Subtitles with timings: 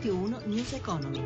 [0.00, 1.22] Radio 1 News Economy.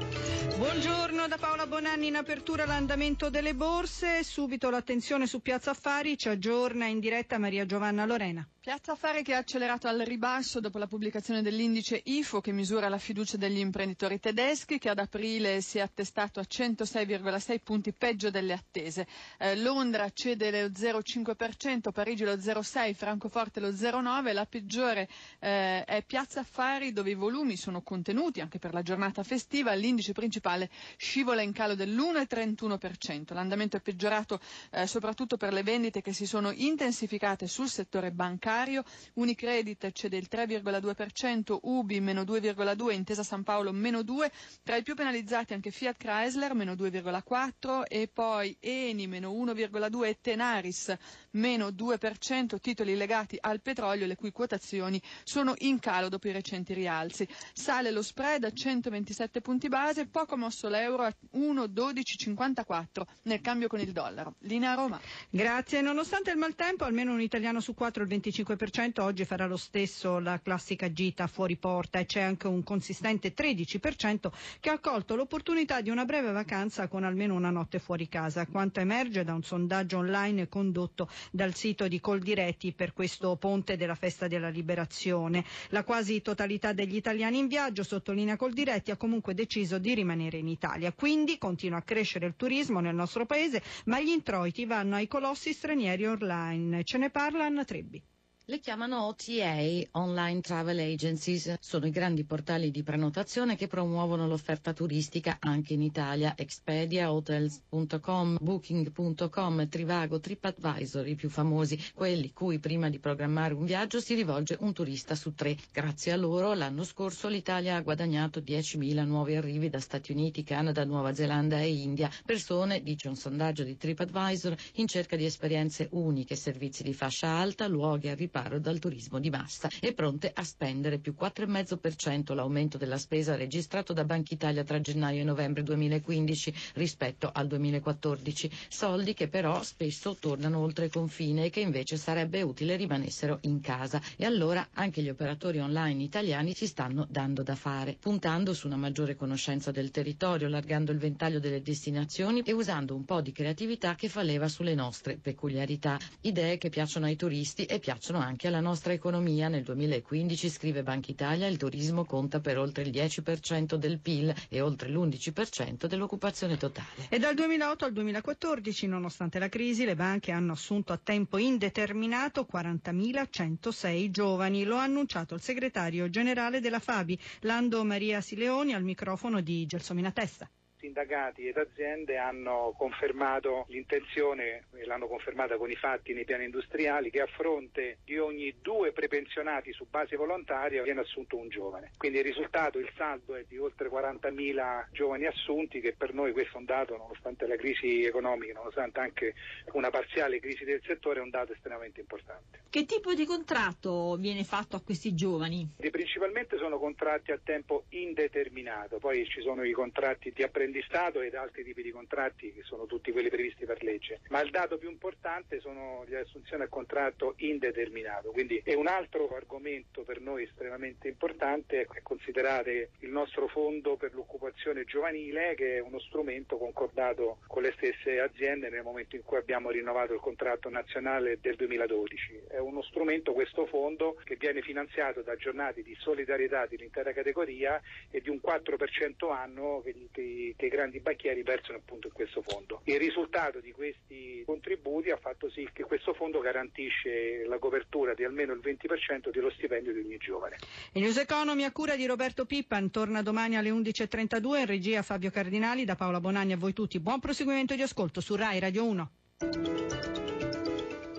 [0.56, 6.28] Buongiorno da Paola Bonanni in apertura l'andamento delle borse, subito l'attenzione su Piazza Affari, ci
[6.28, 8.44] aggiorna in diretta Maria Giovanna Lorena.
[8.64, 12.96] Piazza Affari che ha accelerato al ribasso dopo la pubblicazione dell'indice IFO che misura la
[12.96, 18.54] fiducia degli imprenditori tedeschi che ad aprile si è attestato a 106,6 punti peggio delle
[18.54, 19.06] attese.
[19.38, 25.10] Eh, Londra cede lo 0,5%, Parigi lo 0,6%, Francoforte lo 0,9%, la peggiore
[25.40, 30.12] eh, è Piazza Affari dove i volumi sono contenuti anche per la giornata festiva, l'indice
[30.12, 33.34] principale scivola in calo dell'1,31%.
[33.34, 34.40] L'andamento è peggiorato
[34.70, 40.16] eh, soprattutto per le vendite che si sono intensificate sul settore bancario bancario, Unicredit cede
[40.16, 44.30] il 3,2%, Ubi meno 2,2%, Intesa San Paolo meno 2%,
[44.62, 50.18] tra i più penalizzati anche Fiat Chrysler meno 2,4% e poi Eni meno 1,2% e
[50.20, 50.96] Tenaris
[51.34, 56.74] meno 2%, titoli legati al petrolio le cui quotazioni sono in calo dopo i recenti
[56.74, 57.26] rialzi.
[57.52, 63.80] Sale lo spread a 127 punti base, poco mosso l'euro a 1,1254 nel cambio con
[63.80, 64.34] il dollaro.
[64.40, 65.00] Linea Roma.
[65.30, 65.80] Grazie.
[65.80, 70.18] Nonostante il maltempo, almeno un italiano su quattro, il 25 25% oggi farà lo stesso
[70.18, 75.80] la classica gita fuori porta e c'è anche un consistente 13% che ha colto l'opportunità
[75.80, 79.98] di una breve vacanza con almeno una notte fuori casa, quanto emerge da un sondaggio
[79.98, 85.44] online condotto dal sito di Coldiretti per questo ponte della festa della liberazione.
[85.68, 90.48] La quasi totalità degli italiani in viaggio, sottolinea Coldiretti, ha comunque deciso di rimanere in
[90.48, 90.92] Italia.
[90.92, 95.52] Quindi continua a crescere il turismo nel nostro paese, ma gli introiti vanno ai colossi
[95.52, 96.84] stranieri online.
[96.84, 98.02] Ce ne parla Anna Trebbi.
[98.46, 99.56] Le chiamano OTA,
[99.92, 101.54] Online Travel Agencies.
[101.60, 106.34] Sono i grandi portali di prenotazione che promuovono l'offerta turistica anche in Italia.
[106.36, 113.98] Expedia, Hotels.com, Booking.com, Trivago, TripAdvisor, i più famosi, quelli cui prima di programmare un viaggio
[113.98, 115.56] si rivolge un turista su tre.
[115.72, 120.84] Grazie a loro l'anno scorso l'Italia ha guadagnato 10.000 nuovi arrivi da Stati Uniti, Canada,
[120.84, 122.10] Nuova Zelanda e India.
[122.26, 127.66] Persone, dice un sondaggio di TripAdvisor, in cerca di esperienze uniche, servizi di fascia alta,
[127.68, 129.68] luoghi a riposo riparo dal turismo di massa.
[129.80, 135.20] E pronte a spendere più 4,5% l'aumento della spesa registrato da Banca Italia tra gennaio
[135.20, 141.60] e novembre 2015 rispetto al 2014, soldi che però spesso tornano oltre confine e che
[141.60, 144.02] invece sarebbe utile rimanessero in casa.
[144.16, 148.76] E allora anche gli operatori online italiani si stanno dando da fare, puntando su una
[148.76, 153.94] maggiore conoscenza del territorio, allargando il ventaglio delle destinazioni e usando un po' di creatività
[153.94, 158.60] che fa leva sulle nostre peculiarità, idee che piacciono ai turisti e piacciono anche alla
[158.60, 159.48] nostra economia.
[159.48, 164.60] Nel 2015, scrive Banca Italia, il turismo conta per oltre il 10% del PIL e
[164.60, 167.06] oltre l'11% dell'occupazione totale.
[167.08, 172.46] E dal 2008 al 2014, nonostante la crisi, le banche hanno assunto a tempo indeterminato
[172.50, 174.64] 40.106 giovani.
[174.64, 180.10] Lo ha annunciato il segretario generale della Fabi, Lando Maria Sileoni, al microfono di Gelsomina
[180.10, 180.48] Testa
[180.84, 187.10] sindacati ed aziende hanno confermato l'intenzione, e l'hanno confermata con i fatti nei piani industriali,
[187.10, 191.92] che a fronte di ogni due prepensionati su base volontaria viene assunto un giovane.
[191.96, 196.56] Quindi il risultato, il saldo è di oltre 40.000 giovani assunti, che per noi questo
[196.56, 199.34] è un dato, nonostante la crisi economica, nonostante anche
[199.72, 202.63] una parziale crisi del settore, è un dato estremamente importante.
[202.74, 205.74] Che tipo di contratto viene fatto a questi giovani?
[205.76, 211.36] E principalmente sono contratti a tempo indeterminato, poi ci sono i contratti di apprendistato ed
[211.36, 214.22] altri tipi di contratti che sono tutti quelli previsti per legge.
[214.30, 219.28] Ma il dato più importante sono le assunzioni a contratto indeterminato, quindi è un altro
[219.36, 225.80] argomento per noi estremamente importante è considerare il nostro fondo per l'occupazione giovanile che è
[225.80, 230.68] uno strumento concordato con le stesse aziende nel momento in cui abbiamo rinnovato il contratto
[230.68, 232.42] nazionale del 2012.
[232.48, 237.80] È uno strumento questo fondo che viene finanziato da giornate di solidarietà dell'intera categoria
[238.10, 242.42] e di un 4% annuo che, che, che i grandi banchieri versano appunto in questo
[242.42, 242.80] fondo.
[242.84, 248.24] Il risultato di questi contributi ha fatto sì che questo fondo garantisce la copertura di
[248.24, 250.56] almeno il 20% dello stipendio di ogni giovane.
[250.92, 255.30] Il News Economy a cura di Roberto Pippan torna domani alle 11.32 in regia Fabio
[255.30, 257.00] Cardinali da Paola Bonanni a voi tutti.
[257.00, 259.10] Buon proseguimento di ascolto su RAI Radio 1.